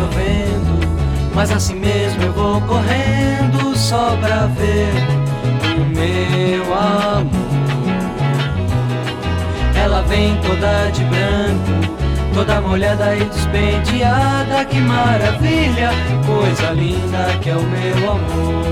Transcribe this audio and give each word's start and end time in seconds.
chovendo, 0.00 0.80
mas 1.34 1.50
assim 1.50 1.74
mesmo 1.74 2.22
eu 2.22 2.32
vou 2.32 2.60
correndo 2.62 3.76
só 3.76 4.16
pra 4.16 4.46
ver 4.46 4.88
o 5.76 5.84
meu 5.84 6.64
amor. 6.74 7.30
Ela 9.74 10.02
vem 10.02 10.36
toda 10.36 10.90
de 10.90 11.04
branco, 11.04 11.96
toda 12.32 12.60
molhada 12.60 13.16
e 13.16 13.24
despenteada, 13.24 14.64
que 14.64 14.80
maravilha, 14.80 15.90
coisa 16.26 16.70
linda 16.72 17.38
que 17.40 17.50
é 17.50 17.56
o 17.56 17.62
meu 17.62 18.10
amor. 18.10 18.70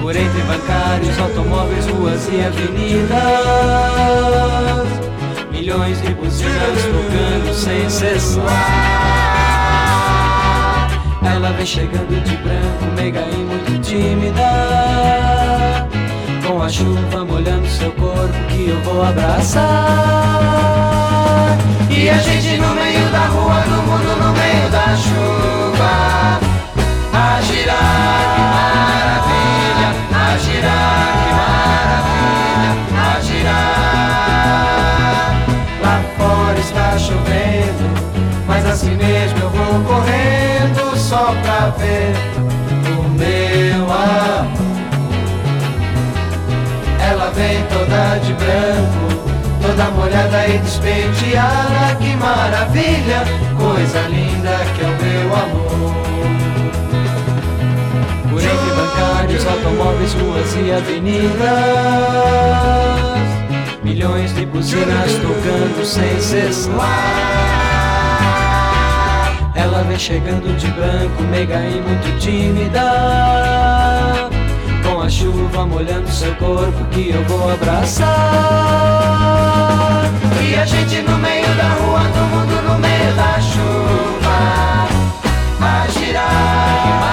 Por 0.00 0.16
entre 0.16 0.42
bancários, 0.42 1.18
automóveis, 1.18 1.86
ruas 1.86 2.28
e 2.32 2.44
avenidas, 2.44 3.12
milhões 5.52 6.02
de 6.02 6.12
buzinas 6.14 6.82
tocando 6.82 7.54
sem 7.54 7.88
cessar. 7.88 9.01
Ela 11.24 11.52
vem 11.52 11.64
chegando 11.66 12.20
de 12.24 12.36
branco, 12.36 12.84
meiga 12.96 13.20
e 13.20 13.36
muito 13.36 13.80
tímida. 13.80 15.86
Com 16.46 16.60
a 16.62 16.68
chuva 16.68 17.24
molhando 17.24 17.66
seu 17.68 17.92
corpo 17.92 18.34
que 18.48 18.68
eu 18.70 18.80
vou 18.82 19.02
abraçar. 19.04 19.62
E 21.88 22.10
a 22.10 22.18
gente 22.18 22.56
no 22.58 22.74
meio 22.74 23.08
da 23.10 23.26
rua, 23.26 23.64
no 23.66 23.82
mundo 23.82 24.16
no 24.16 24.32
meio 24.32 24.68
da 24.70 24.96
chuva, 24.96 26.40
a 27.12 27.40
girar, 27.42 28.34
que 28.34 28.40
maravilha, 28.56 29.90
a 30.10 30.36
girar, 30.38 31.12
que 31.22 31.30
maravilha, 31.38 32.72
a 32.98 33.20
girar. 33.20 33.62
Lá 35.82 35.96
fora 36.18 36.58
está 36.58 36.98
chovendo, 36.98 37.86
ver 41.78 42.14
o 42.98 43.02
meu 43.08 43.84
amor. 43.84 44.62
Ela 47.00 47.30
vem 47.30 47.62
toda 47.64 48.18
de 48.18 48.32
branco, 48.34 49.06
toda 49.60 49.90
molhada 49.90 50.46
e 50.48 50.58
despenteada. 50.58 51.96
Que 52.00 52.16
maravilha, 52.16 53.24
coisa 53.58 54.00
linda 54.08 54.58
que 54.74 54.82
é 54.82 54.86
o 54.86 54.96
meu 55.02 55.34
amor. 55.34 55.92
Por 58.30 58.42
entre 58.42 58.72
bancários, 58.74 59.46
automóveis, 59.46 60.14
ruas 60.14 60.54
e 60.56 60.72
avenidas, 60.72 61.42
milhões 63.84 64.34
de 64.34 64.46
buzinas 64.46 65.12
tocando 65.14 65.84
sem 65.84 66.20
cessar. 66.20 67.61
Ela 69.54 69.82
vem 69.82 69.98
chegando 69.98 70.56
de 70.56 70.66
branco, 70.68 71.22
meiga 71.24 71.60
e 71.60 71.78
muito 71.80 72.18
tímida 72.18 74.30
com 74.82 75.00
a 75.00 75.08
chuva 75.08 75.64
molhando 75.66 76.10
seu 76.10 76.34
corpo 76.36 76.84
que 76.90 77.10
eu 77.10 77.22
vou 77.24 77.52
abraçar. 77.52 78.08
E 80.40 80.54
a 80.54 80.64
gente 80.64 81.02
no 81.02 81.18
meio 81.18 81.54
da 81.56 81.68
rua, 81.74 82.00
todo 82.00 82.28
mundo 82.28 82.62
no 82.68 82.78
meio 82.78 83.12
da 83.14 83.38
chuva. 83.40 84.88
A 85.60 85.86
girar, 85.88 87.11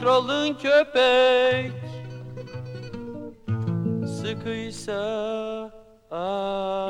kralın 0.00 0.54
köpek 0.54 1.72
Sıkıysa 4.06 5.00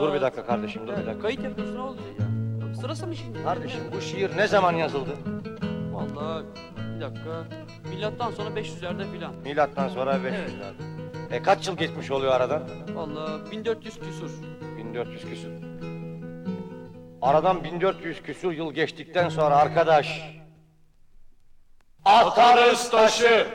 Dur 0.00 0.14
bir 0.14 0.20
dakika 0.20 0.46
kardeşim, 0.46 0.86
dur 0.86 0.92
bir 0.92 1.06
dakika. 1.06 1.22
Kayıt 1.22 1.44
yapıyorsun 1.44 1.76
ne 1.76 1.80
oldu 1.80 1.98
ya? 2.18 2.74
Sırası 2.74 3.06
mı 3.06 3.16
şimdi? 3.16 3.42
Kardeşim 3.42 3.80
bu 3.96 4.00
şiir 4.00 4.36
ne 4.36 4.46
zaman 4.46 4.72
yazıldı? 4.72 5.10
Vallahi 5.92 6.44
bir 6.96 7.00
dakika. 7.00 7.44
Milattan 7.90 8.30
sonra 8.30 8.48
500'lerde 8.48 9.12
filan. 9.12 9.34
Milattan 9.34 9.88
sonra 9.88 10.14
500'lerde. 10.14 10.90
E 11.30 11.42
kaç 11.42 11.68
yıl 11.68 11.76
geçmiş 11.76 12.10
oluyor 12.10 12.32
aradan? 12.32 12.62
Vallahi 12.94 13.50
1400 13.50 13.98
küsur. 14.00 14.30
1400 14.78 15.24
küsür. 15.24 15.50
Aradan 17.22 17.64
1400 17.64 18.22
küsür 18.22 18.52
yıl 18.52 18.72
geçtikten 18.72 19.28
sonra 19.28 19.56
arkadaş... 19.56 20.39
Atarız 22.04 22.90
taşı! 22.90 23.46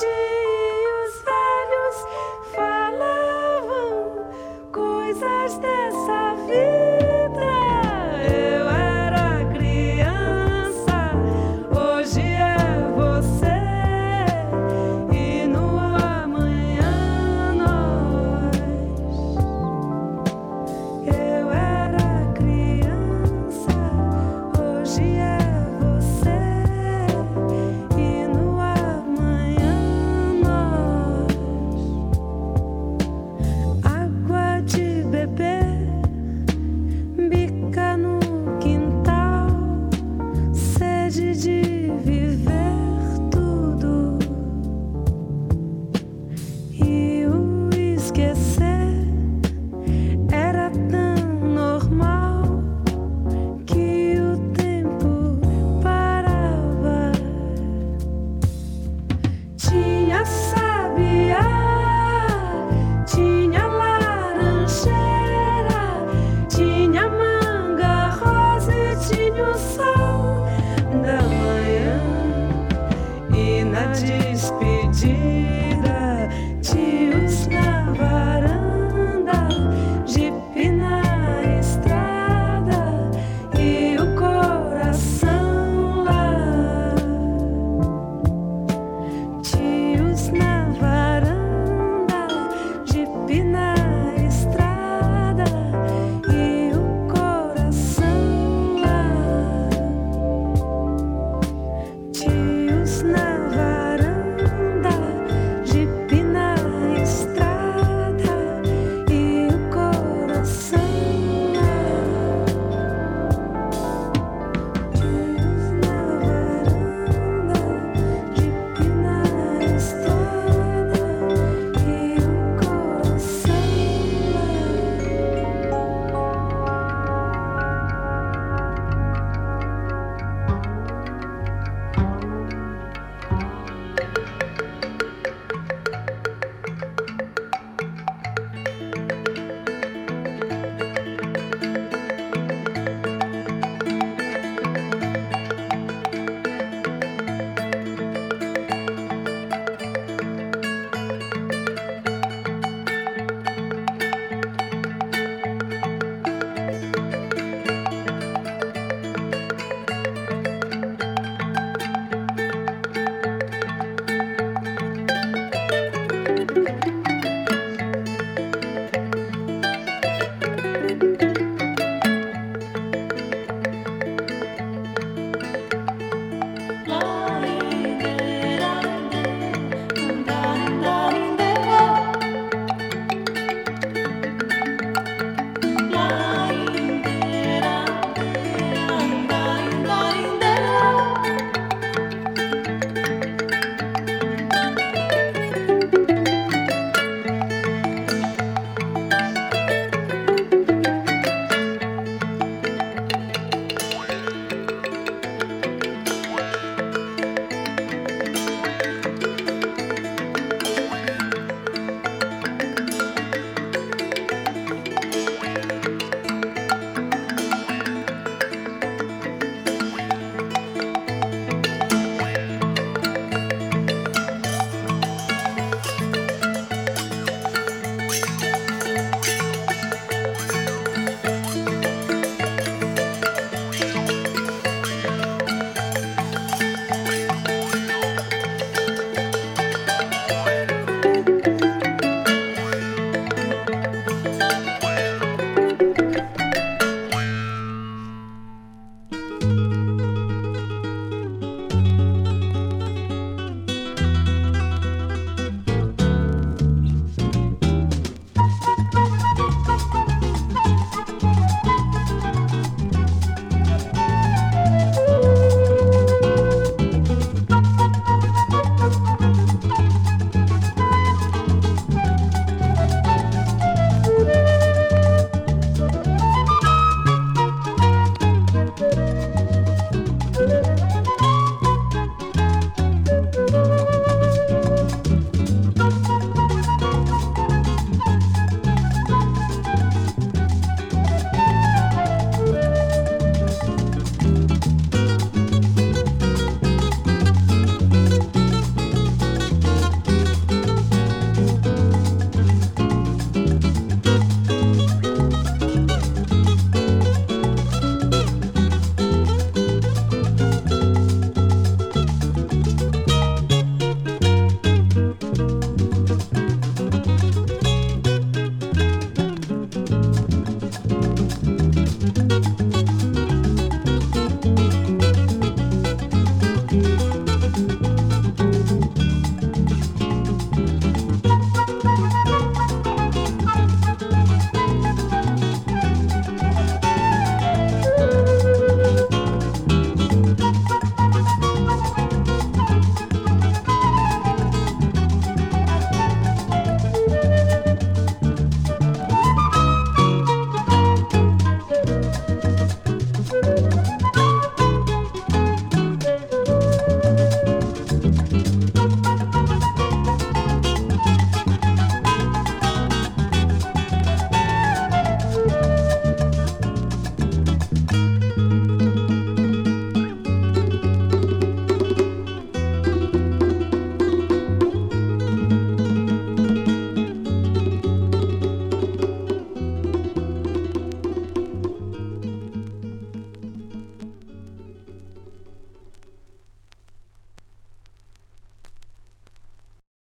Christ. 0.00 0.37